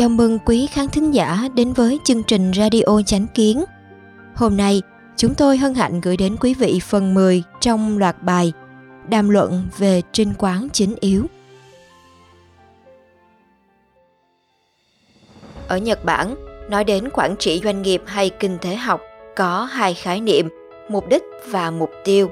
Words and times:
Chào 0.00 0.08
mừng 0.08 0.38
quý 0.38 0.66
khán 0.66 0.88
thính 0.88 1.14
giả 1.14 1.48
đến 1.54 1.72
với 1.72 1.98
chương 2.04 2.22
trình 2.22 2.52
Radio 2.54 3.02
Chánh 3.06 3.26
Kiến. 3.34 3.64
Hôm 4.34 4.56
nay, 4.56 4.82
chúng 5.16 5.34
tôi 5.34 5.56
hân 5.56 5.74
hạnh 5.74 6.00
gửi 6.00 6.16
đến 6.16 6.36
quý 6.40 6.54
vị 6.54 6.80
phần 6.82 7.14
10 7.14 7.42
trong 7.60 7.98
loạt 7.98 8.22
bài 8.22 8.52
Đàm 9.08 9.28
luận 9.28 9.68
về 9.78 10.02
trinh 10.12 10.34
quán 10.38 10.68
chính 10.72 10.94
yếu. 11.00 11.26
Ở 15.68 15.78
Nhật 15.78 16.04
Bản, 16.04 16.49
nói 16.70 16.84
đến 16.84 17.08
quản 17.12 17.36
trị 17.36 17.60
doanh 17.64 17.82
nghiệp 17.82 18.02
hay 18.06 18.30
kinh 18.30 18.58
tế 18.58 18.74
học 18.76 19.00
có 19.36 19.64
hai 19.64 19.94
khái 19.94 20.20
niệm, 20.20 20.48
mục 20.88 21.08
đích 21.08 21.22
và 21.46 21.70
mục 21.70 21.90
tiêu. 22.04 22.30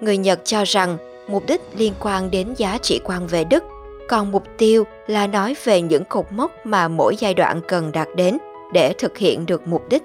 Người 0.00 0.16
Nhật 0.16 0.40
cho 0.44 0.64
rằng 0.64 0.96
mục 1.28 1.46
đích 1.46 1.60
liên 1.76 1.92
quan 2.00 2.30
đến 2.30 2.54
giá 2.56 2.78
trị 2.82 3.00
quan 3.04 3.26
về 3.26 3.44
đức 3.44 3.64
còn 4.08 4.32
mục 4.32 4.44
tiêu 4.58 4.84
là 5.06 5.26
nói 5.26 5.56
về 5.64 5.80
những 5.80 6.04
cột 6.04 6.26
mốc 6.32 6.66
mà 6.66 6.88
mỗi 6.88 7.16
giai 7.16 7.34
đoạn 7.34 7.60
cần 7.68 7.92
đạt 7.92 8.08
đến 8.16 8.38
để 8.72 8.94
thực 8.98 9.18
hiện 9.18 9.46
được 9.46 9.68
mục 9.68 9.88
đích. 9.88 10.02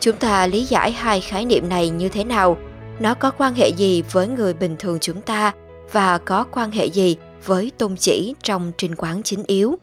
Chúng 0.00 0.16
ta 0.16 0.46
lý 0.46 0.64
giải 0.64 0.92
hai 0.92 1.20
khái 1.20 1.44
niệm 1.44 1.68
này 1.68 1.90
như 1.90 2.08
thế 2.08 2.24
nào? 2.24 2.56
Nó 3.00 3.14
có 3.14 3.30
quan 3.30 3.54
hệ 3.54 3.68
gì 3.68 4.02
với 4.12 4.28
người 4.28 4.54
bình 4.54 4.76
thường 4.78 4.98
chúng 5.00 5.20
ta 5.20 5.52
và 5.92 6.18
có 6.18 6.44
quan 6.52 6.70
hệ 6.70 6.86
gì 6.86 7.16
với 7.44 7.72
tôn 7.78 7.96
chỉ 7.96 8.34
trong 8.42 8.72
trình 8.78 8.94
quán 8.96 9.22
chính 9.22 9.44
yếu? 9.46 9.78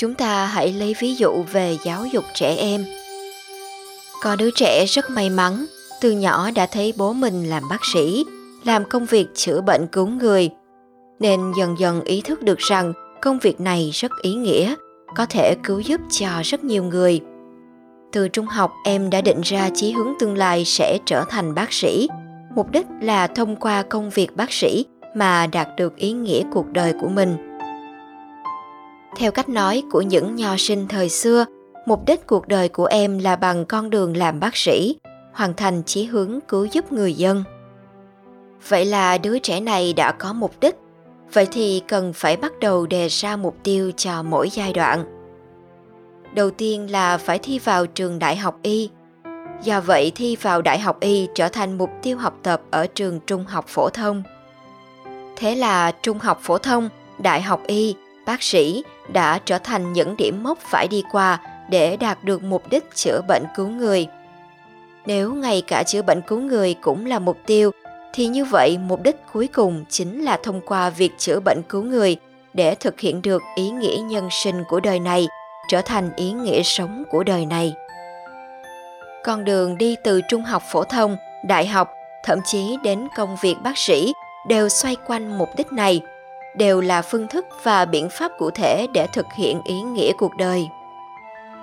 Chúng 0.00 0.14
ta 0.14 0.46
hãy 0.46 0.72
lấy 0.72 0.94
ví 1.00 1.14
dụ 1.14 1.44
về 1.52 1.76
giáo 1.84 2.06
dục 2.06 2.24
trẻ 2.34 2.56
em. 2.58 2.84
Có 4.22 4.36
đứa 4.36 4.50
trẻ 4.50 4.84
rất 4.86 5.10
may 5.10 5.30
mắn, 5.30 5.66
từ 6.00 6.10
nhỏ 6.10 6.50
đã 6.50 6.66
thấy 6.66 6.94
bố 6.96 7.12
mình 7.12 7.44
làm 7.44 7.62
bác 7.70 7.84
sĩ, 7.94 8.24
làm 8.64 8.84
công 8.84 9.06
việc 9.06 9.26
chữa 9.34 9.60
bệnh 9.60 9.86
cứu 9.86 10.06
người. 10.06 10.50
Nên 11.18 11.52
dần 11.58 11.78
dần 11.78 12.04
ý 12.04 12.20
thức 12.20 12.42
được 12.42 12.58
rằng 12.58 12.92
công 13.22 13.38
việc 13.38 13.60
này 13.60 13.90
rất 13.92 14.12
ý 14.22 14.34
nghĩa, 14.34 14.74
có 15.16 15.26
thể 15.26 15.54
cứu 15.64 15.80
giúp 15.80 16.00
cho 16.10 16.28
rất 16.44 16.64
nhiều 16.64 16.84
người. 16.84 17.20
Từ 18.12 18.28
trung 18.28 18.46
học, 18.46 18.72
em 18.84 19.10
đã 19.10 19.20
định 19.20 19.40
ra 19.44 19.70
chí 19.74 19.92
hướng 19.92 20.12
tương 20.18 20.36
lai 20.36 20.64
sẽ 20.64 20.98
trở 21.06 21.24
thành 21.28 21.54
bác 21.54 21.72
sĩ. 21.72 22.08
Mục 22.56 22.70
đích 22.70 22.86
là 23.00 23.26
thông 23.26 23.56
qua 23.56 23.82
công 23.82 24.10
việc 24.10 24.36
bác 24.36 24.52
sĩ 24.52 24.84
mà 25.16 25.46
đạt 25.46 25.68
được 25.76 25.96
ý 25.96 26.12
nghĩa 26.12 26.42
cuộc 26.52 26.66
đời 26.72 26.94
của 27.00 27.08
mình 27.08 27.49
theo 29.16 29.32
cách 29.32 29.48
nói 29.48 29.82
của 29.90 30.02
những 30.02 30.36
nho 30.36 30.56
sinh 30.56 30.88
thời 30.88 31.08
xưa, 31.08 31.44
mục 31.86 32.00
đích 32.06 32.26
cuộc 32.26 32.48
đời 32.48 32.68
của 32.68 32.84
em 32.84 33.18
là 33.18 33.36
bằng 33.36 33.64
con 33.64 33.90
đường 33.90 34.16
làm 34.16 34.40
bác 34.40 34.56
sĩ, 34.56 34.96
hoàn 35.32 35.54
thành 35.54 35.82
chí 35.82 36.04
hướng 36.04 36.38
cứu 36.48 36.64
giúp 36.64 36.92
người 36.92 37.14
dân. 37.14 37.44
Vậy 38.68 38.84
là 38.84 39.18
đứa 39.18 39.38
trẻ 39.38 39.60
này 39.60 39.92
đã 39.92 40.12
có 40.12 40.32
mục 40.32 40.60
đích, 40.60 40.76
vậy 41.32 41.46
thì 41.52 41.82
cần 41.88 42.12
phải 42.12 42.36
bắt 42.36 42.52
đầu 42.60 42.86
đề 42.86 43.08
ra 43.08 43.36
mục 43.36 43.56
tiêu 43.62 43.92
cho 43.96 44.22
mỗi 44.22 44.50
giai 44.50 44.72
đoạn. 44.72 45.04
Đầu 46.34 46.50
tiên 46.50 46.90
là 46.90 47.18
phải 47.18 47.38
thi 47.38 47.58
vào 47.58 47.86
trường 47.86 48.18
đại 48.18 48.36
học 48.36 48.58
y. 48.62 48.90
Do 49.62 49.80
vậy 49.80 50.12
thi 50.14 50.36
vào 50.36 50.62
đại 50.62 50.78
học 50.78 51.00
y 51.00 51.28
trở 51.34 51.48
thành 51.48 51.78
mục 51.78 51.90
tiêu 52.02 52.18
học 52.18 52.34
tập 52.42 52.62
ở 52.70 52.86
trường 52.86 53.20
trung 53.26 53.44
học 53.44 53.64
phổ 53.68 53.88
thông. 53.88 54.22
Thế 55.36 55.54
là 55.54 55.92
trung 56.02 56.18
học 56.18 56.38
phổ 56.42 56.58
thông, 56.58 56.88
đại 57.18 57.42
học 57.42 57.62
y, 57.66 57.94
bác 58.26 58.42
sĩ 58.42 58.84
đã 59.12 59.38
trở 59.44 59.58
thành 59.58 59.92
những 59.92 60.16
điểm 60.16 60.42
mốc 60.42 60.58
phải 60.58 60.88
đi 60.88 61.02
qua 61.12 61.40
để 61.70 61.96
đạt 61.96 62.24
được 62.24 62.42
mục 62.42 62.62
đích 62.70 62.84
chữa 62.94 63.20
bệnh 63.28 63.44
cứu 63.56 63.68
người. 63.68 64.06
Nếu 65.06 65.34
ngay 65.34 65.62
cả 65.66 65.82
chữa 65.82 66.02
bệnh 66.02 66.20
cứu 66.22 66.40
người 66.40 66.74
cũng 66.74 67.06
là 67.06 67.18
mục 67.18 67.38
tiêu, 67.46 67.70
thì 68.12 68.26
như 68.26 68.44
vậy 68.44 68.78
mục 68.78 69.02
đích 69.02 69.16
cuối 69.32 69.46
cùng 69.46 69.84
chính 69.88 70.24
là 70.24 70.38
thông 70.42 70.60
qua 70.60 70.90
việc 70.90 71.12
chữa 71.18 71.40
bệnh 71.40 71.62
cứu 71.68 71.82
người 71.82 72.16
để 72.54 72.74
thực 72.74 73.00
hiện 73.00 73.22
được 73.22 73.42
ý 73.54 73.70
nghĩa 73.70 73.96
nhân 73.96 74.28
sinh 74.30 74.64
của 74.68 74.80
đời 74.80 75.00
này 75.00 75.28
trở 75.68 75.82
thành 75.82 76.10
ý 76.16 76.32
nghĩa 76.32 76.62
sống 76.62 77.02
của 77.10 77.24
đời 77.24 77.46
này. 77.46 77.74
Con 79.24 79.44
đường 79.44 79.78
đi 79.78 79.96
từ 80.04 80.20
trung 80.28 80.42
học 80.42 80.62
phổ 80.72 80.84
thông, 80.84 81.16
đại 81.44 81.66
học, 81.66 81.90
thậm 82.24 82.38
chí 82.44 82.76
đến 82.82 83.08
công 83.16 83.36
việc 83.40 83.56
bác 83.62 83.78
sĩ 83.78 84.12
đều 84.48 84.68
xoay 84.68 84.96
quanh 85.06 85.38
mục 85.38 85.48
đích 85.56 85.72
này 85.72 86.00
đều 86.56 86.80
là 86.80 87.02
phương 87.02 87.28
thức 87.28 87.46
và 87.62 87.84
biện 87.84 88.08
pháp 88.08 88.32
cụ 88.38 88.50
thể 88.50 88.86
để 88.92 89.06
thực 89.06 89.26
hiện 89.34 89.60
ý 89.64 89.80
nghĩa 89.80 90.12
cuộc 90.12 90.36
đời. 90.36 90.68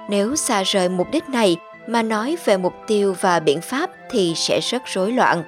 Nếu 0.09 0.35
xa 0.35 0.63
rời 0.63 0.89
mục 0.89 1.07
đích 1.11 1.29
này 1.29 1.57
mà 1.87 2.01
nói 2.01 2.37
về 2.45 2.57
mục 2.57 2.73
tiêu 2.87 3.15
và 3.21 3.39
biện 3.39 3.61
pháp 3.61 3.89
thì 4.09 4.33
sẽ 4.35 4.59
rất 4.59 4.85
rối 4.85 5.11
loạn. 5.11 5.43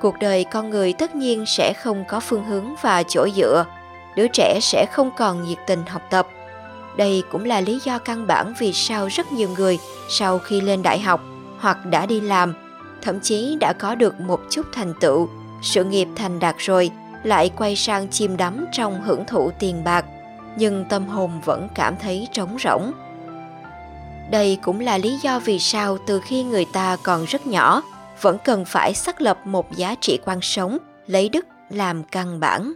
Cuộc 0.00 0.18
đời 0.20 0.44
con 0.44 0.70
người 0.70 0.92
tất 0.92 1.14
nhiên 1.14 1.44
sẽ 1.46 1.72
không 1.72 2.04
có 2.08 2.20
phương 2.20 2.44
hướng 2.44 2.74
và 2.82 3.02
chỗ 3.02 3.28
dựa, 3.36 3.64
đứa 4.16 4.26
trẻ 4.28 4.58
sẽ 4.62 4.86
không 4.92 5.10
còn 5.16 5.44
nhiệt 5.44 5.58
tình 5.66 5.86
học 5.86 6.02
tập. 6.10 6.28
Đây 6.96 7.22
cũng 7.30 7.44
là 7.44 7.60
lý 7.60 7.80
do 7.84 7.98
căn 7.98 8.26
bản 8.26 8.54
vì 8.58 8.72
sao 8.72 9.08
rất 9.08 9.32
nhiều 9.32 9.48
người 9.56 9.78
sau 10.08 10.38
khi 10.38 10.60
lên 10.60 10.82
đại 10.82 10.98
học 10.98 11.20
hoặc 11.58 11.86
đã 11.86 12.06
đi 12.06 12.20
làm, 12.20 12.54
thậm 13.02 13.20
chí 13.20 13.56
đã 13.60 13.72
có 13.72 13.94
được 13.94 14.20
một 14.20 14.40
chút 14.50 14.66
thành 14.72 14.94
tựu, 15.00 15.28
sự 15.62 15.84
nghiệp 15.84 16.08
thành 16.16 16.38
đạt 16.38 16.54
rồi 16.58 16.90
lại 17.22 17.50
quay 17.56 17.76
sang 17.76 18.08
chìm 18.08 18.36
đắm 18.36 18.66
trong 18.72 19.02
hưởng 19.02 19.24
thụ 19.24 19.50
tiền 19.58 19.84
bạc, 19.84 20.04
nhưng 20.56 20.84
tâm 20.88 21.06
hồn 21.06 21.30
vẫn 21.44 21.68
cảm 21.74 21.96
thấy 21.96 22.28
trống 22.32 22.56
rỗng. 22.64 22.92
Đây 24.30 24.58
cũng 24.62 24.80
là 24.80 24.98
lý 24.98 25.18
do 25.22 25.38
vì 25.38 25.58
sao 25.58 25.98
từ 26.06 26.20
khi 26.24 26.42
người 26.42 26.66
ta 26.72 26.96
còn 27.02 27.24
rất 27.24 27.46
nhỏ, 27.46 27.82
vẫn 28.20 28.36
cần 28.44 28.64
phải 28.64 28.94
xác 28.94 29.20
lập 29.20 29.38
một 29.44 29.76
giá 29.76 29.94
trị 30.00 30.18
quan 30.24 30.38
sống, 30.42 30.78
lấy 31.06 31.28
đức 31.28 31.46
làm 31.70 32.02
căn 32.02 32.40
bản. 32.40 32.72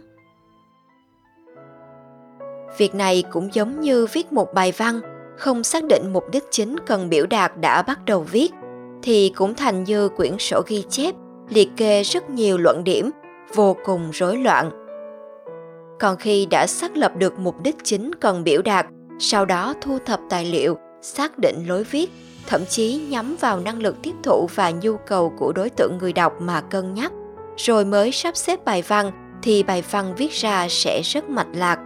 Việc 2.77 2.95
này 2.95 3.23
cũng 3.31 3.49
giống 3.53 3.81
như 3.81 4.07
viết 4.13 4.33
một 4.33 4.53
bài 4.53 4.73
văn, 4.77 4.99
không 5.37 5.63
xác 5.63 5.83
định 5.83 6.13
mục 6.13 6.23
đích 6.31 6.43
chính 6.51 6.75
cần 6.85 7.09
biểu 7.09 7.25
đạt 7.25 7.51
đã 7.57 7.81
bắt 7.81 8.05
đầu 8.05 8.21
viết, 8.21 8.51
thì 9.03 9.33
cũng 9.35 9.55
thành 9.55 9.83
như 9.83 10.09
quyển 10.09 10.37
sổ 10.39 10.61
ghi 10.67 10.83
chép, 10.89 11.15
liệt 11.49 11.69
kê 11.77 12.03
rất 12.03 12.29
nhiều 12.29 12.57
luận 12.57 12.83
điểm 12.83 13.11
vô 13.55 13.75
cùng 13.85 14.09
rối 14.11 14.37
loạn. 14.37 14.71
Còn 15.99 16.17
khi 16.17 16.45
đã 16.45 16.67
xác 16.67 16.97
lập 16.97 17.11
được 17.17 17.39
mục 17.39 17.55
đích 17.63 17.75
chính 17.83 18.11
cần 18.15 18.43
biểu 18.43 18.61
đạt, 18.61 18.85
sau 19.19 19.45
đó 19.45 19.73
thu 19.81 19.97
thập 20.05 20.19
tài 20.29 20.45
liệu, 20.45 20.77
xác 21.01 21.39
định 21.39 21.65
lối 21.67 21.83
viết, 21.83 22.11
thậm 22.47 22.65
chí 22.65 23.07
nhắm 23.09 23.35
vào 23.39 23.59
năng 23.59 23.81
lực 23.81 23.95
tiếp 24.03 24.13
thụ 24.23 24.47
và 24.55 24.71
nhu 24.71 24.97
cầu 24.97 25.33
của 25.37 25.53
đối 25.53 25.69
tượng 25.69 25.97
người 25.97 26.13
đọc 26.13 26.33
mà 26.39 26.61
cân 26.61 26.93
nhắc, 26.93 27.11
rồi 27.57 27.85
mới 27.85 28.11
sắp 28.11 28.37
xếp 28.37 28.65
bài 28.65 28.83
văn 28.87 29.11
thì 29.41 29.63
bài 29.63 29.83
văn 29.91 30.13
viết 30.17 30.31
ra 30.31 30.67
sẽ 30.69 31.01
rất 31.01 31.29
mạch 31.29 31.47
lạc. 31.53 31.79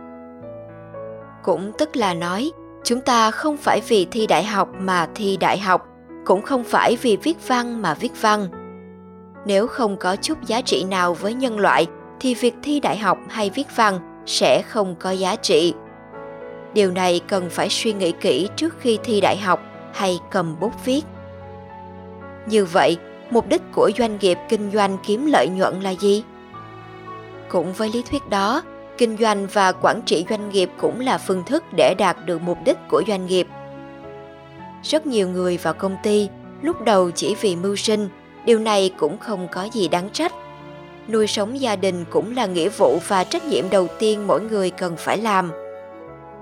Cũng 1.43 1.71
tức 1.77 1.95
là 1.95 2.13
nói, 2.13 2.51
chúng 2.83 3.01
ta 3.01 3.31
không 3.31 3.57
phải 3.57 3.81
vì 3.87 4.07
thi 4.11 4.27
đại 4.27 4.43
học 4.43 4.69
mà 4.79 5.07
thi 5.15 5.37
đại 5.37 5.59
học, 5.59 5.87
cũng 6.25 6.41
không 6.41 6.63
phải 6.63 6.97
vì 7.01 7.17
viết 7.23 7.47
văn 7.47 7.81
mà 7.81 7.93
viết 7.93 8.11
văn 8.21 8.47
nếu 9.47 9.67
không 9.67 9.97
có 9.97 10.15
chút 10.15 10.37
giá 10.47 10.61
trị 10.61 10.83
nào 10.83 11.13
với 11.13 11.33
nhân 11.33 11.59
loại, 11.59 11.87
thì 12.19 12.33
việc 12.33 12.55
thi 12.63 12.79
đại 12.79 12.97
học 12.97 13.17
hay 13.29 13.49
viết 13.49 13.67
văn 13.75 13.99
sẽ 14.25 14.61
không 14.61 14.95
có 14.99 15.11
giá 15.11 15.35
trị. 15.35 15.73
Điều 16.73 16.91
này 16.91 17.21
cần 17.27 17.49
phải 17.49 17.69
suy 17.69 17.93
nghĩ 17.93 18.11
kỹ 18.11 18.49
trước 18.55 18.79
khi 18.79 18.99
thi 19.03 19.21
đại 19.21 19.37
học 19.37 19.59
hay 19.93 20.19
cầm 20.31 20.59
bút 20.59 20.71
viết. 20.85 21.01
Như 22.45 22.65
vậy, 22.65 22.97
mục 23.29 23.47
đích 23.47 23.61
của 23.71 23.91
doanh 23.97 24.17
nghiệp 24.21 24.37
kinh 24.49 24.71
doanh 24.71 24.97
kiếm 25.05 25.25
lợi 25.25 25.47
nhuận 25.47 25.81
là 25.81 25.89
gì? 25.89 26.23
Cũng 27.49 27.73
với 27.73 27.89
lý 27.93 28.03
thuyết 28.09 28.29
đó, 28.29 28.63
kinh 28.97 29.17
doanh 29.17 29.47
và 29.53 29.71
quản 29.71 30.01
trị 30.05 30.25
doanh 30.29 30.49
nghiệp 30.49 30.69
cũng 30.77 30.99
là 30.99 31.17
phương 31.17 31.43
thức 31.43 31.63
để 31.77 31.95
đạt 31.97 32.25
được 32.25 32.41
mục 32.41 32.57
đích 32.65 32.77
của 32.89 33.03
doanh 33.07 33.25
nghiệp. 33.25 33.47
Rất 34.83 35.07
nhiều 35.07 35.29
người 35.29 35.57
vào 35.57 35.73
công 35.73 35.95
ty 36.03 36.29
lúc 36.61 36.81
đầu 36.81 37.11
chỉ 37.11 37.35
vì 37.41 37.55
mưu 37.55 37.75
sinh 37.75 38.09
điều 38.47 38.59
này 38.59 38.91
cũng 38.97 39.17
không 39.17 39.47
có 39.51 39.63
gì 39.63 39.87
đáng 39.87 40.09
trách. 40.13 40.33
Nuôi 41.09 41.27
sống 41.27 41.61
gia 41.61 41.75
đình 41.75 42.05
cũng 42.09 42.35
là 42.35 42.45
nghĩa 42.45 42.69
vụ 42.69 42.99
và 43.07 43.23
trách 43.23 43.45
nhiệm 43.45 43.69
đầu 43.69 43.87
tiên 43.99 44.27
mỗi 44.27 44.41
người 44.41 44.69
cần 44.69 44.95
phải 44.97 45.17
làm. 45.17 45.51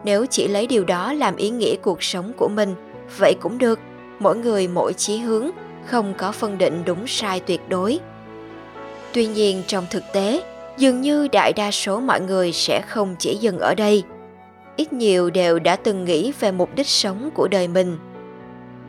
Nếu 0.03 0.25
chỉ 0.25 0.47
lấy 0.47 0.67
điều 0.67 0.83
đó 0.83 1.13
làm 1.13 1.35
ý 1.35 1.49
nghĩa 1.49 1.75
cuộc 1.75 2.03
sống 2.03 2.31
của 2.37 2.47
mình, 2.47 2.75
vậy 3.17 3.33
cũng 3.41 3.57
được. 3.57 3.79
Mỗi 4.19 4.37
người 4.37 4.67
mỗi 4.67 4.93
chí 4.93 5.17
hướng, 5.17 5.49
không 5.85 6.13
có 6.17 6.31
phân 6.31 6.57
định 6.57 6.81
đúng 6.85 7.07
sai 7.07 7.39
tuyệt 7.39 7.61
đối. 7.69 7.99
Tuy 9.13 9.27
nhiên, 9.27 9.63
trong 9.67 9.85
thực 9.89 10.03
tế, 10.13 10.43
dường 10.77 11.01
như 11.01 11.27
đại 11.27 11.53
đa 11.53 11.71
số 11.71 11.99
mọi 11.99 12.21
người 12.21 12.51
sẽ 12.51 12.81
không 12.87 13.15
chỉ 13.19 13.35
dừng 13.35 13.59
ở 13.59 13.75
đây. 13.75 14.03
Ít 14.75 14.93
nhiều 14.93 15.29
đều 15.29 15.59
đã 15.59 15.75
từng 15.75 16.05
nghĩ 16.05 16.33
về 16.39 16.51
mục 16.51 16.69
đích 16.75 16.87
sống 16.87 17.29
của 17.33 17.47
đời 17.47 17.67
mình 17.67 17.97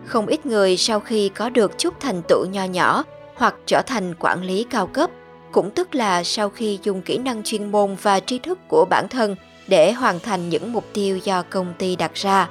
không 0.07 0.27
ít 0.27 0.47
người 0.47 0.77
sau 0.77 1.01
khi 1.01 1.29
có 1.29 1.51
được 1.51 1.79
chút 1.79 1.95
thành 2.01 2.23
tựu 2.29 2.47
nho 2.53 2.65
nhỏ 2.65 3.05
hoặc 3.35 3.55
trở 3.67 3.83
thành 3.87 4.15
quản 4.19 4.43
lý 4.43 4.67
cao 4.71 4.87
cấp 4.87 5.11
cũng 5.53 5.71
tức 5.71 5.95
là 5.95 6.25
sau 6.25 6.51
khi 6.51 6.79
dùng 6.83 7.03
kỹ 7.03 7.19
năng 7.19 7.43
chuyên 7.43 7.73
môn 7.73 7.97
và 8.03 8.21
tri 8.21 8.39
thức 8.39 8.59
của 8.69 8.85
bản 8.91 9.09
thân 9.09 9.37
để 9.69 9.93
hoàn 9.93 10.21
thành 10.21 10.49
những 10.49 10.73
mục 10.73 10.85
tiêu 10.93 11.17
do 11.17 11.43
công 11.43 11.75
ty 11.79 11.97
đặt 11.97 12.15
ra. 12.15 12.49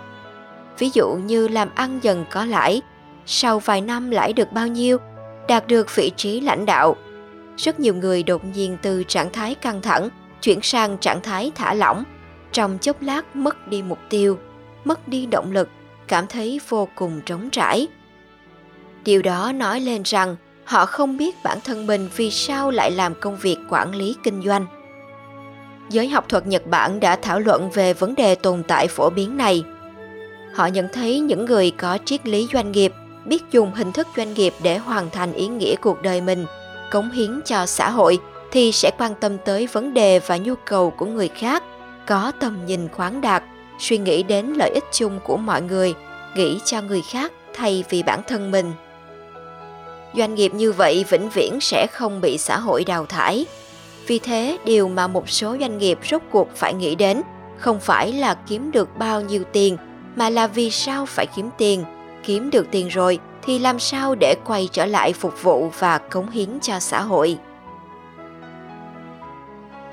Ví 0.79 0.89
dụ 0.93 1.13
như 1.13 1.47
làm 1.47 1.69
ăn 1.75 1.99
dần 2.01 2.25
có 2.31 2.45
lãi, 2.45 2.81
sau 3.25 3.59
vài 3.59 3.81
năm 3.81 4.11
lãi 4.11 4.33
được 4.33 4.51
bao 4.51 4.67
nhiêu, 4.67 4.97
đạt 5.47 5.67
được 5.67 5.95
vị 5.95 6.11
trí 6.17 6.41
lãnh 6.41 6.65
đạo. 6.65 6.95
Rất 7.57 7.79
nhiều 7.79 7.95
người 7.95 8.23
đột 8.23 8.45
nhiên 8.45 8.77
từ 8.81 9.03
trạng 9.03 9.31
thái 9.33 9.55
căng 9.55 9.81
thẳng 9.81 10.09
chuyển 10.41 10.59
sang 10.61 10.97
trạng 10.97 11.21
thái 11.21 11.51
thả 11.55 11.73
lỏng, 11.73 12.03
trong 12.51 12.77
chốc 12.81 13.01
lát 13.01 13.35
mất 13.35 13.67
đi 13.67 13.81
mục 13.81 13.99
tiêu, 14.09 14.37
mất 14.83 15.07
đi 15.07 15.25
động 15.25 15.51
lực, 15.51 15.69
cảm 16.07 16.27
thấy 16.27 16.59
vô 16.69 16.87
cùng 16.95 17.21
trống 17.25 17.49
trải. 17.49 17.87
Điều 19.03 19.21
đó 19.21 19.51
nói 19.51 19.79
lên 19.79 20.01
rằng 20.05 20.35
họ 20.63 20.85
không 20.85 21.17
biết 21.17 21.35
bản 21.43 21.57
thân 21.63 21.87
mình 21.87 22.09
vì 22.15 22.31
sao 22.31 22.71
lại 22.71 22.91
làm 22.91 23.13
công 23.15 23.37
việc 23.37 23.57
quản 23.69 23.95
lý 23.95 24.15
kinh 24.23 24.41
doanh. 24.45 24.65
Giới 25.89 26.07
học 26.07 26.25
thuật 26.29 26.47
Nhật 26.47 26.67
Bản 26.67 26.99
đã 26.99 27.15
thảo 27.15 27.39
luận 27.39 27.69
về 27.69 27.93
vấn 27.93 28.15
đề 28.15 28.35
tồn 28.35 28.63
tại 28.63 28.87
phổ 28.87 29.09
biến 29.09 29.37
này. 29.37 29.63
Họ 30.53 30.67
nhận 30.67 30.87
thấy 30.93 31.19
những 31.19 31.45
người 31.45 31.71
có 31.71 31.97
triết 32.05 32.27
lý 32.27 32.47
doanh 32.53 32.71
nghiệp 32.71 32.93
biết 33.25 33.43
dùng 33.51 33.71
hình 33.75 33.91
thức 33.91 34.07
doanh 34.17 34.33
nghiệp 34.33 34.53
để 34.63 34.77
hoàn 34.77 35.09
thành 35.09 35.33
ý 35.33 35.47
nghĩa 35.47 35.75
cuộc 35.75 36.01
đời 36.01 36.21
mình, 36.21 36.45
cống 36.91 37.11
hiến 37.11 37.41
cho 37.45 37.65
xã 37.65 37.89
hội 37.89 38.19
thì 38.51 38.71
sẽ 38.71 38.91
quan 38.97 39.15
tâm 39.15 39.37
tới 39.37 39.67
vấn 39.67 39.93
đề 39.93 40.19
và 40.19 40.37
nhu 40.37 40.53
cầu 40.65 40.91
của 40.91 41.05
người 41.05 41.27
khác, 41.27 41.63
có 42.07 42.31
tầm 42.39 42.65
nhìn 42.65 42.89
khoáng 42.89 43.21
đạt, 43.21 43.43
suy 43.79 43.97
nghĩ 43.97 44.23
đến 44.23 44.45
lợi 44.45 44.69
ích 44.69 44.85
chung 44.91 45.19
của 45.23 45.37
mọi 45.37 45.61
người, 45.61 45.93
nghĩ 46.35 46.59
cho 46.65 46.81
người 46.81 47.01
khác 47.01 47.31
thay 47.53 47.83
vì 47.89 48.03
bản 48.03 48.21
thân 48.27 48.51
mình. 48.51 48.71
Doanh 50.17 50.35
nghiệp 50.35 50.53
như 50.53 50.71
vậy 50.71 51.05
vĩnh 51.09 51.29
viễn 51.29 51.59
sẽ 51.61 51.87
không 51.91 52.21
bị 52.21 52.37
xã 52.37 52.59
hội 52.59 52.83
đào 52.83 53.05
thải. 53.05 53.45
Vì 54.07 54.19
thế, 54.19 54.57
điều 54.65 54.87
mà 54.87 55.07
một 55.07 55.29
số 55.29 55.57
doanh 55.59 55.77
nghiệp 55.77 55.99
rốt 56.09 56.21
cuộc 56.31 56.47
phải 56.55 56.73
nghĩ 56.73 56.95
đến 56.95 57.21
không 57.57 57.79
phải 57.79 58.13
là 58.13 58.33
kiếm 58.33 58.71
được 58.71 58.97
bao 58.97 59.21
nhiêu 59.21 59.43
tiền, 59.51 59.77
mà 60.15 60.29
là 60.29 60.47
vì 60.47 60.71
sao 60.71 61.05
phải 61.05 61.25
kiếm 61.35 61.49
tiền. 61.57 61.83
Kiếm 62.23 62.49
được 62.49 62.67
tiền 62.71 62.87
rồi 62.87 63.19
thì 63.43 63.59
làm 63.59 63.79
sao 63.79 64.15
để 64.15 64.35
quay 64.45 64.69
trở 64.71 64.85
lại 64.85 65.13
phục 65.13 65.43
vụ 65.43 65.69
và 65.79 65.97
cống 65.97 66.29
hiến 66.29 66.59
cho 66.61 66.79
xã 66.79 67.01
hội. 67.01 67.37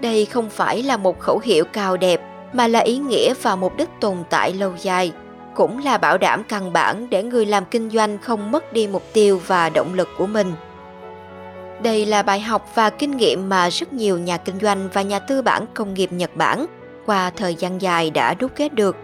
Đây 0.01 0.25
không 0.25 0.51
phải 0.51 0.83
là 0.83 0.97
một 0.97 1.21
khẩu 1.21 1.39
hiệu 1.39 1.65
cao 1.65 1.97
đẹp 1.97 2.21
mà 2.53 2.69
là 2.69 2.81
ý 2.81 2.99
nghĩa 2.99 3.35
và 3.43 3.57
mục 3.57 3.77
đích 3.77 3.89
tồn 4.01 4.17
tại 4.31 4.53
lâu 4.53 4.73
dài, 4.79 5.13
cũng 5.55 5.85
là 5.85 5.99
bảo 5.99 6.19
đảm 6.19 6.45
căn 6.49 6.73
bản 6.73 7.11
để 7.11 7.23
người 7.23 7.47
làm 7.47 7.65
kinh 7.65 7.91
doanh 7.91 8.19
không 8.19 8.51
mất 8.51 8.73
đi 8.73 8.87
mục 8.87 9.03
tiêu 9.13 9.41
và 9.47 9.69
động 9.69 9.95
lực 9.95 10.09
của 10.19 10.27
mình. 10.27 10.53
Đây 11.83 12.07
là 12.07 12.23
bài 12.23 12.41
học 12.41 12.71
và 12.75 12.91
kinh 12.91 13.17
nghiệm 13.17 13.49
mà 13.49 13.69
rất 13.71 13.93
nhiều 13.93 14.19
nhà 14.19 14.37
kinh 14.37 14.59
doanh 14.61 14.89
và 14.93 15.03
nhà 15.03 15.19
tư 15.19 15.43
bản 15.43 15.67
công 15.75 15.95
nghiệp 15.95 16.13
Nhật 16.13 16.37
Bản 16.37 16.67
qua 17.07 17.31
thời 17.31 17.55
gian 17.55 17.83
dài 17.83 18.11
đã 18.11 18.35
đúc 18.35 18.51
kết 18.57 18.75
được. 18.75 18.97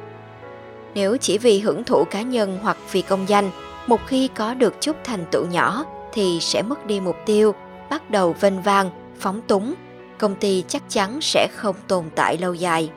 Nếu 0.95 1.17
chỉ 1.17 1.39
vì 1.39 1.61
hưởng 1.61 1.85
thụ 1.85 2.05
cá 2.05 2.23
nhân 2.23 2.59
hoặc 2.63 2.77
vì 2.93 3.03
công 3.03 3.29
danh, 3.29 3.51
một 3.87 4.01
khi 4.07 4.29
có 4.29 4.55
được 4.55 4.75
chút 4.81 4.97
thành 5.05 5.25
tựu 5.31 5.47
nhỏ 5.47 5.85
thì 6.13 6.39
sẽ 6.41 6.63
mất 6.63 6.87
đi 6.87 7.01
mục 7.01 7.17
tiêu, 7.27 7.55
bắt 7.91 8.11
đầu 8.11 8.37
vênh 8.41 8.63
vang, 8.63 8.91
phóng 9.19 9.41
túng 9.47 9.75
công 10.19 10.35
ty 10.35 10.65
chắc 10.69 10.83
chắn 10.89 11.21
sẽ 11.21 11.49
không 11.55 11.77
tồn 11.89 12.05
tại 12.15 12.39
lâu 12.39 12.55
dài. 12.55 12.91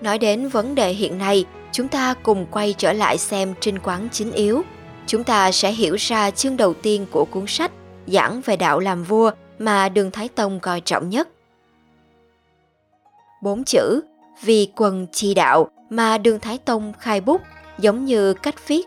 Nói 0.00 0.18
đến 0.18 0.48
vấn 0.48 0.74
đề 0.74 0.92
hiện 0.92 1.18
nay, 1.18 1.44
chúng 1.72 1.88
ta 1.88 2.14
cùng 2.22 2.46
quay 2.50 2.74
trở 2.78 2.92
lại 2.92 3.18
xem 3.18 3.54
trinh 3.60 3.78
quán 3.78 4.08
chính 4.12 4.32
yếu. 4.32 4.62
Chúng 5.06 5.24
ta 5.24 5.52
sẽ 5.52 5.72
hiểu 5.72 5.94
ra 5.94 6.30
chương 6.30 6.56
đầu 6.56 6.74
tiên 6.74 7.06
của 7.10 7.24
cuốn 7.24 7.44
sách 7.46 7.70
giảng 8.06 8.40
về 8.44 8.56
đạo 8.56 8.80
làm 8.80 9.04
vua 9.04 9.30
mà 9.58 9.88
Đường 9.88 10.10
Thái 10.10 10.28
Tông 10.28 10.60
coi 10.60 10.80
trọng 10.80 11.10
nhất. 11.10 11.28
Bốn 13.42 13.64
chữ 13.64 14.00
vì 14.42 14.70
quần 14.76 15.06
chi 15.12 15.34
đạo 15.34 15.70
mà 15.90 16.18
Đường 16.18 16.40
Thái 16.40 16.58
Tông 16.58 16.92
khai 17.00 17.20
bút 17.20 17.42
giống 17.78 18.04
như 18.04 18.34
cách 18.34 18.68
viết 18.68 18.86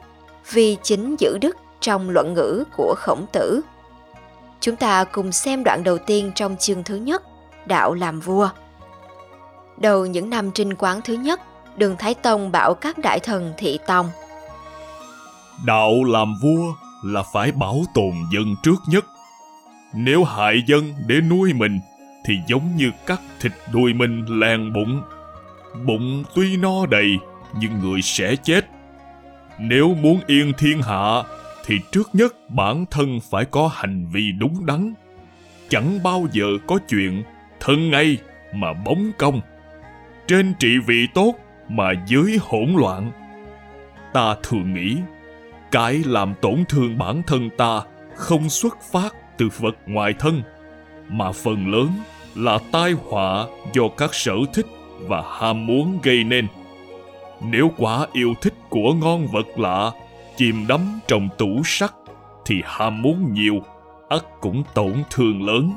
vì 0.52 0.78
chính 0.84 1.16
giữ 1.20 1.38
đức 1.42 1.58
trong 1.80 2.10
luận 2.10 2.34
ngữ 2.34 2.64
của 2.78 2.96
khổng 2.98 3.26
tử. 3.32 3.62
Chúng 4.62 4.76
ta 4.76 5.04
cùng 5.04 5.32
xem 5.32 5.64
đoạn 5.64 5.84
đầu 5.84 5.98
tiên 5.98 6.32
trong 6.36 6.58
chương 6.58 6.84
thứ 6.84 6.96
nhất, 6.96 7.24
Đạo 7.66 7.94
làm 7.94 8.20
vua. 8.20 8.50
Đầu 9.80 10.06
những 10.06 10.30
năm 10.30 10.52
trinh 10.52 10.74
quán 10.78 11.02
thứ 11.04 11.14
nhất, 11.14 11.42
Đường 11.78 11.96
Thái 12.00 12.14
Tông 12.14 12.52
bảo 12.52 12.74
các 12.74 12.98
đại 12.98 13.20
thần 13.20 13.54
thị 13.58 13.80
tòng. 13.88 14.10
Đạo 15.66 16.04
làm 16.04 16.36
vua 16.42 16.74
là 17.04 17.24
phải 17.34 17.52
bảo 17.52 17.82
tồn 17.94 18.12
dân 18.34 18.56
trước 18.64 18.80
nhất. 18.88 19.06
Nếu 19.94 20.24
hại 20.24 20.64
dân 20.68 20.94
để 21.08 21.22
nuôi 21.22 21.54
mình 21.54 21.80
thì 22.26 22.34
giống 22.48 22.76
như 22.76 22.92
cắt 23.06 23.22
thịt 23.42 23.52
đuôi 23.74 23.94
mình 23.94 24.26
làng 24.40 24.74
bụng. 24.74 25.02
Bụng 25.86 26.24
tuy 26.36 26.58
no 26.58 26.86
đầy 26.86 27.18
nhưng 27.60 27.80
người 27.80 28.02
sẽ 28.02 28.36
chết. 28.36 28.66
Nếu 29.60 29.96
muốn 29.96 30.20
yên 30.28 30.54
thiên 30.58 30.82
hạ 30.82 31.24
thì 31.66 31.76
trước 31.92 32.10
nhất 32.14 32.50
bản 32.50 32.86
thân 32.92 33.20
phải 33.30 33.46
có 33.46 33.70
hành 33.74 34.06
vi 34.12 34.32
đúng 34.32 34.66
đắn 34.66 34.94
chẳng 35.70 36.04
bao 36.04 36.28
giờ 36.32 36.46
có 36.68 36.80
chuyện 36.90 37.24
thân 37.60 37.92
ngay 37.92 38.18
mà 38.54 38.74
bóng 38.74 39.12
công 39.18 39.42
trên 40.30 40.54
trị 40.60 40.78
vị 40.86 41.08
tốt 41.14 41.34
mà 41.70 41.92
dưới 42.08 42.38
hỗn 42.42 42.74
loạn. 42.76 43.12
Ta 44.14 44.36
thường 44.44 44.74
nghĩ, 44.74 44.98
cái 45.72 46.02
làm 46.06 46.34
tổn 46.42 46.64
thương 46.70 46.98
bản 46.98 47.24
thân 47.28 47.50
ta 47.58 47.82
không 48.16 48.50
xuất 48.50 48.78
phát 48.92 49.16
từ 49.38 49.50
vật 49.60 49.76
ngoài 49.86 50.14
thân, 50.20 50.42
mà 51.08 51.32
phần 51.32 51.72
lớn 51.72 51.90
là 52.36 52.60
tai 52.72 52.92
họa 52.92 53.46
do 53.74 53.84
các 53.98 54.14
sở 54.14 54.36
thích 54.54 54.66
và 55.00 55.24
ham 55.40 55.66
muốn 55.66 56.00
gây 56.04 56.24
nên. 56.24 56.48
Nếu 57.42 57.72
quá 57.78 58.08
yêu 58.14 58.34
thích 58.42 58.54
của 58.70 58.94
ngon 58.94 59.28
vật 59.28 59.60
lạ 59.60 59.92
chìm 60.38 60.68
đắm 60.68 61.00
trong 61.08 61.30
tủ 61.38 61.62
sắt 61.66 61.92
thì 62.46 62.62
ham 62.66 63.02
muốn 63.02 63.34
nhiều, 63.34 63.62
ắt 64.10 64.24
cũng 64.42 64.64
tổn 64.74 64.94
thương 65.12 65.46
lớn. 65.46 65.74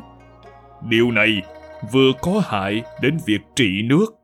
Điều 0.88 1.10
này 1.10 1.42
vừa 1.92 2.12
có 2.22 2.42
hại 2.44 2.82
đến 3.00 3.18
việc 3.26 3.40
trị 3.56 3.82
nước 3.84 4.21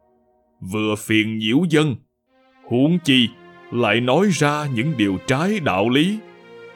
vừa 0.61 0.95
phiền 0.99 1.39
nhiễu 1.39 1.59
dân. 1.71 1.97
Huống 2.69 2.99
chi 3.05 3.29
lại 3.73 4.01
nói 4.01 4.29
ra 4.33 4.67
những 4.75 4.97
điều 4.97 5.19
trái 5.27 5.61
đạo 5.61 5.89
lý 5.89 6.19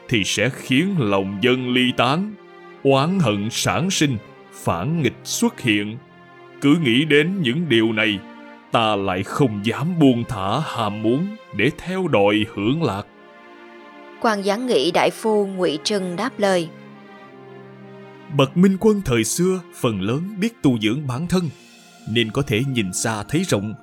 thì 0.09 0.25
sẽ 0.25 0.51
khiến 0.55 0.95
lòng 0.99 1.39
dân 1.43 1.69
ly 1.69 1.93
tán 1.97 2.35
oán 2.83 3.19
hận 3.21 3.49
sản 3.51 3.91
sinh 3.91 4.17
phản 4.53 5.03
nghịch 5.03 5.17
xuất 5.25 5.61
hiện. 5.61 5.99
Cứ 6.61 6.77
nghĩ 6.85 7.05
đến 7.05 7.43
những 7.43 7.69
điều 7.69 7.93
này 7.93 8.19
ta 8.73 8.97
lại 8.97 9.23
không 9.23 9.61
dám 9.65 9.99
buông 9.99 10.25
thả 10.29 10.61
ham 10.61 11.03
muốn 11.03 11.27
để 11.57 11.71
theo 11.79 12.09
đòi 12.09 12.47
hưởng 12.55 12.83
lạc. 12.83 13.03
Quan 14.21 14.43
giáng 14.43 14.67
nghị 14.67 14.91
đại 14.91 15.11
phu 15.11 15.47
ngụy 15.47 15.79
trừng 15.85 16.17
đáp 16.17 16.31
lời. 16.39 16.69
Bậc 18.37 18.57
minh 18.57 18.77
quân 18.81 19.03
thời 19.05 19.25
xưa 19.25 19.61
phần 19.75 20.01
lớn 20.01 20.37
biết 20.41 20.63
tu 20.63 20.79
dưỡng 20.79 21.07
bản 21.07 21.27
thân 21.29 21.43
nên 22.07 22.31
có 22.31 22.43
thể 22.43 22.63
nhìn 22.69 22.93
xa 22.93 23.23
thấy 23.23 23.43
rộng 23.49 23.75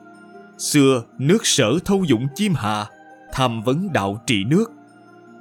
xưa, 0.58 1.04
nước 1.18 1.46
sở 1.46 1.80
thâu 1.86 2.04
dụng 2.04 2.28
chim 2.36 2.54
hà, 2.56 2.86
tham 3.32 3.64
vấn 3.64 3.94
đạo 3.94 4.24
trị 4.26 4.44
nước 4.44 4.72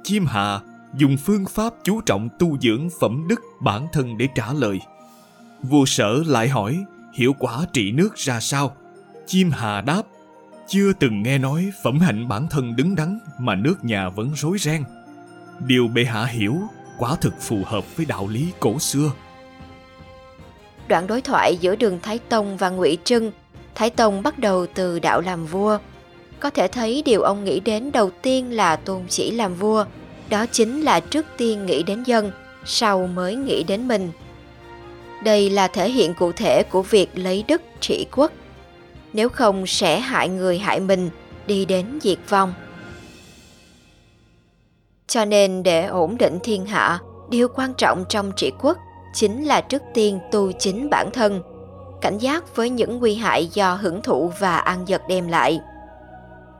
chim 0.03 0.25
hà 0.25 0.59
dùng 0.95 1.17
phương 1.17 1.45
pháp 1.45 1.73
chú 1.83 2.01
trọng 2.01 2.29
tu 2.39 2.57
dưỡng 2.59 2.89
phẩm 3.01 3.25
đức 3.29 3.41
bản 3.61 3.87
thân 3.93 4.17
để 4.17 4.27
trả 4.35 4.53
lời 4.53 4.79
vua 5.63 5.85
sở 5.85 6.23
lại 6.25 6.49
hỏi, 6.49 6.85
hiệu 7.13 7.33
quả 7.39 7.65
trị 7.73 7.91
nước 7.91 8.15
ra 8.15 8.39
sao 8.39 8.75
chim 9.27 9.51
hà 9.51 9.81
đáp, 9.81 10.01
chưa 10.67 10.93
từng 10.93 11.23
nghe 11.23 11.37
nói 11.37 11.71
phẩm 11.83 11.99
hạnh 11.99 12.27
bản 12.27 12.47
thân 12.49 12.75
đứng 12.75 12.95
đắn 12.95 13.19
mà 13.39 13.55
nước 13.55 13.85
nhà 13.85 14.09
vẫn 14.09 14.31
rối 14.35 14.57
ren. 14.57 14.83
Điều 15.59 15.87
bệ 15.87 16.05
hạ 16.05 16.25
hiểu, 16.25 16.57
quả 16.97 17.15
thực 17.15 17.33
phù 17.41 17.63
hợp 17.65 17.97
với 17.97 18.05
đạo 18.05 18.27
lý 18.27 18.51
cổ 18.59 18.79
xưa. 18.79 19.11
Đoạn 20.89 21.07
đối 21.07 21.21
thoại 21.21 21.57
giữa 21.57 21.75
đường 21.75 21.99
Thái 22.01 22.19
Tông 22.19 22.57
và 22.57 22.69
Ngụy 22.69 22.97
Trưng, 23.03 23.31
Thái 23.75 23.89
Tông 23.89 24.23
bắt 24.23 24.39
đầu 24.39 24.65
từ 24.73 24.99
đạo 24.99 25.21
làm 25.21 25.45
vua. 25.45 25.77
Có 26.39 26.49
thể 26.49 26.67
thấy 26.67 27.03
điều 27.05 27.21
ông 27.21 27.43
nghĩ 27.43 27.59
đến 27.59 27.91
đầu 27.91 28.11
tiên 28.21 28.55
là 28.55 28.75
tôn 28.75 29.01
chỉ 29.09 29.31
làm 29.31 29.55
vua, 29.55 29.85
đó 30.29 30.45
chính 30.51 30.81
là 30.81 30.99
trước 30.99 31.25
tiên 31.37 31.65
nghĩ 31.65 31.83
đến 31.83 32.03
dân, 32.03 32.31
sau 32.65 33.07
mới 33.07 33.35
nghĩ 33.35 33.63
đến 33.63 33.87
mình. 33.87 34.11
Đây 35.23 35.49
là 35.49 35.67
thể 35.67 35.89
hiện 35.89 36.13
cụ 36.13 36.31
thể 36.31 36.63
của 36.63 36.81
việc 36.81 37.09
lấy 37.15 37.43
đức 37.47 37.61
trị 37.79 38.05
quốc 38.11 38.31
nếu 39.13 39.29
không 39.29 39.67
sẽ 39.67 39.99
hại 39.99 40.29
người 40.29 40.59
hại 40.59 40.79
mình 40.79 41.09
đi 41.47 41.65
đến 41.65 41.99
diệt 42.01 42.17
vong 42.29 42.53
cho 45.07 45.25
nên 45.25 45.63
để 45.63 45.85
ổn 45.85 46.17
định 46.17 46.39
thiên 46.43 46.65
hạ 46.65 46.99
điều 47.29 47.47
quan 47.47 47.73
trọng 47.73 48.05
trong 48.09 48.31
trị 48.35 48.51
quốc 48.59 48.77
chính 49.13 49.43
là 49.43 49.61
trước 49.61 49.81
tiên 49.93 50.19
tu 50.31 50.51
chính 50.51 50.89
bản 50.89 51.09
thân 51.13 51.41
cảnh 52.01 52.17
giác 52.17 52.55
với 52.55 52.69
những 52.69 52.99
nguy 52.99 53.15
hại 53.15 53.45
do 53.45 53.73
hưởng 53.73 54.01
thụ 54.01 54.31
và 54.39 54.57
ăn 54.57 54.87
giật 54.87 55.01
đem 55.07 55.27
lại 55.27 55.61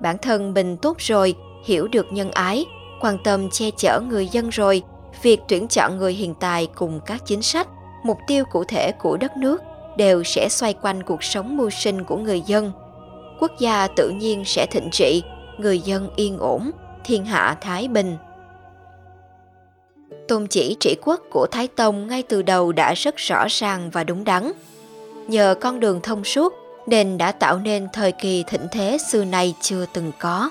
bản 0.01 0.17
thân 0.17 0.53
mình 0.53 0.77
tốt 0.77 0.97
rồi 0.99 1.35
hiểu 1.65 1.87
được 1.87 2.05
nhân 2.11 2.31
ái 2.31 2.65
quan 3.01 3.17
tâm 3.23 3.49
che 3.49 3.71
chở 3.77 4.01
người 4.09 4.27
dân 4.27 4.49
rồi 4.49 4.83
việc 5.21 5.39
tuyển 5.47 5.67
chọn 5.67 5.97
người 5.97 6.13
hiện 6.13 6.33
tài 6.33 6.67
cùng 6.75 6.99
các 7.05 7.21
chính 7.25 7.41
sách 7.41 7.67
mục 8.03 8.17
tiêu 8.27 8.45
cụ 8.45 8.63
thể 8.63 8.91
của 8.91 9.17
đất 9.17 9.37
nước 9.37 9.61
đều 9.97 10.23
sẽ 10.23 10.49
xoay 10.49 10.73
quanh 10.73 11.03
cuộc 11.03 11.23
sống 11.23 11.57
mưu 11.57 11.69
sinh 11.69 12.03
của 12.03 12.17
người 12.17 12.41
dân. 12.41 12.71
Quốc 13.39 13.51
gia 13.59 13.87
tự 13.87 14.09
nhiên 14.09 14.43
sẽ 14.45 14.65
thịnh 14.71 14.89
trị, 14.91 15.23
người 15.57 15.79
dân 15.79 16.09
yên 16.15 16.37
ổn, 16.37 16.71
thiên 17.03 17.25
hạ 17.25 17.57
thái 17.61 17.87
bình. 17.87 18.17
Tôn 20.29 20.48
chỉ 20.48 20.77
trị 20.79 20.95
quốc 21.01 21.21
của 21.29 21.48
Thái 21.51 21.67
Tông 21.67 22.07
ngay 22.07 22.24
từ 22.24 22.41
đầu 22.41 22.71
đã 22.71 22.93
rất 22.93 23.15
rõ 23.17 23.45
ràng 23.50 23.89
và 23.89 24.03
đúng 24.03 24.24
đắn. 24.24 24.51
Nhờ 25.27 25.55
con 25.62 25.79
đường 25.79 26.00
thông 26.03 26.24
suốt 26.24 26.53
nên 26.88 27.17
đã 27.17 27.31
tạo 27.31 27.57
nên 27.57 27.88
thời 27.93 28.12
kỳ 28.12 28.43
thịnh 28.43 28.67
thế 28.71 28.98
xưa 29.12 29.24
nay 29.25 29.55
chưa 29.62 29.86
từng 29.93 30.12
có. 30.19 30.50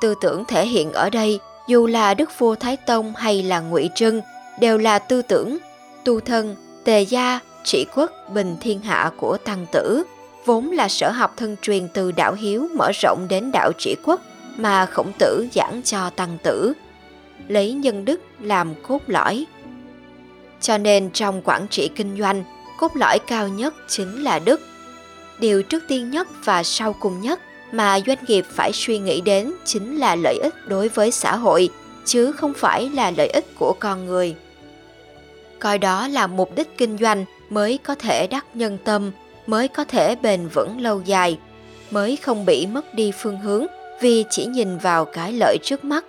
Tư 0.00 0.14
tưởng 0.20 0.44
thể 0.44 0.66
hiện 0.66 0.92
ở 0.92 1.10
đây 1.10 1.40
dù 1.68 1.86
là 1.86 2.14
Đức 2.14 2.30
Vua 2.38 2.54
Thái 2.54 2.76
Tông 2.76 3.14
hay 3.16 3.42
là 3.42 3.60
Ngụy 3.60 3.90
Trưng 3.94 4.20
đều 4.60 4.78
là 4.78 4.98
tư 4.98 5.22
tưởng 5.22 5.58
tu 6.04 6.20
thân, 6.20 6.56
tề 6.84 7.02
gia, 7.02 7.40
trị 7.64 7.86
quốc, 7.94 8.10
bình 8.34 8.56
thiên 8.60 8.80
hạ 8.80 9.10
của 9.16 9.36
tăng 9.36 9.66
tử, 9.72 10.02
vốn 10.44 10.70
là 10.70 10.88
sở 10.88 11.10
học 11.10 11.34
thân 11.36 11.56
truyền 11.62 11.88
từ 11.88 12.12
đạo 12.12 12.34
hiếu 12.34 12.68
mở 12.74 12.90
rộng 13.02 13.26
đến 13.28 13.52
đạo 13.52 13.72
trị 13.78 13.96
quốc 14.04 14.20
mà 14.56 14.86
khổng 14.86 15.12
tử 15.18 15.48
giảng 15.52 15.82
cho 15.84 16.10
tăng 16.10 16.38
tử, 16.42 16.72
lấy 17.48 17.72
nhân 17.72 18.04
đức 18.04 18.20
làm 18.40 18.74
cốt 18.82 19.02
lõi. 19.06 19.46
Cho 20.60 20.78
nên 20.78 21.10
trong 21.10 21.42
quản 21.44 21.68
trị 21.68 21.90
kinh 21.96 22.18
doanh, 22.18 22.44
cốt 22.78 22.96
lõi 22.96 23.18
cao 23.18 23.48
nhất 23.48 23.74
chính 23.88 24.22
là 24.22 24.38
đức. 24.38 24.60
Điều 25.38 25.62
trước 25.62 25.84
tiên 25.88 26.10
nhất 26.10 26.28
và 26.44 26.62
sau 26.62 26.92
cùng 26.92 27.20
nhất 27.20 27.40
mà 27.72 28.00
doanh 28.06 28.18
nghiệp 28.26 28.44
phải 28.50 28.72
suy 28.72 28.98
nghĩ 28.98 29.20
đến 29.20 29.52
chính 29.64 29.96
là 29.96 30.14
lợi 30.14 30.38
ích 30.42 30.54
đối 30.66 30.88
với 30.88 31.10
xã 31.10 31.36
hội, 31.36 31.68
chứ 32.04 32.32
không 32.32 32.52
phải 32.54 32.90
là 32.90 33.10
lợi 33.16 33.28
ích 33.28 33.46
của 33.58 33.74
con 33.80 34.06
người. 34.06 34.34
Coi 35.58 35.78
đó 35.78 36.08
là 36.08 36.26
mục 36.26 36.56
đích 36.56 36.78
kinh 36.78 36.98
doanh 36.98 37.24
mới 37.50 37.78
có 37.78 37.94
thể 37.94 38.26
đắc 38.26 38.46
nhân 38.54 38.78
tâm, 38.84 39.10
mới 39.46 39.68
có 39.68 39.84
thể 39.84 40.14
bền 40.14 40.48
vững 40.54 40.80
lâu 40.80 41.02
dài, 41.04 41.38
mới 41.90 42.16
không 42.16 42.46
bị 42.46 42.66
mất 42.66 42.94
đi 42.94 43.12
phương 43.22 43.40
hướng 43.40 43.66
vì 44.00 44.24
chỉ 44.30 44.46
nhìn 44.46 44.78
vào 44.78 45.04
cái 45.04 45.32
lợi 45.32 45.58
trước 45.62 45.84
mắt. 45.84 46.04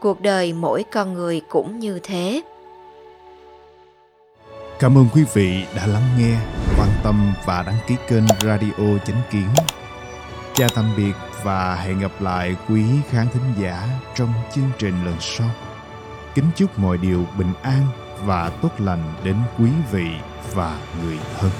Cuộc 0.00 0.20
đời 0.20 0.52
mỗi 0.52 0.84
con 0.92 1.12
người 1.12 1.40
cũng 1.48 1.78
như 1.78 2.00
thế. 2.02 2.42
Cảm 4.78 4.98
ơn 4.98 5.06
quý 5.14 5.24
vị 5.34 5.64
đã 5.76 5.86
lắng 5.86 6.08
nghe, 6.18 6.38
quan 6.78 6.88
tâm 7.04 7.32
và 7.46 7.62
đăng 7.62 7.78
ký 7.86 7.94
kênh 8.08 8.26
Radio 8.40 8.98
Chánh 9.06 9.22
Kiến. 9.30 9.48
Chào 10.54 10.68
tạm 10.74 10.84
biệt 10.96 11.12
và 11.42 11.74
hẹn 11.74 11.98
gặp 11.98 12.12
lại 12.20 12.56
quý 12.68 12.84
khán 13.10 13.26
thính 13.32 13.54
giả 13.62 13.88
trong 14.14 14.32
chương 14.54 14.70
trình 14.78 15.04
lần 15.04 15.16
sau. 15.20 15.50
Kính 16.34 16.50
chúc 16.56 16.78
mọi 16.78 16.98
điều 16.98 17.24
bình 17.38 17.52
an 17.62 17.82
và 18.24 18.50
tốt 18.62 18.70
lành 18.78 19.14
đến 19.24 19.36
quý 19.58 19.70
vị 19.92 20.08
và 20.54 20.78
người 21.02 21.18
thân. 21.38 21.50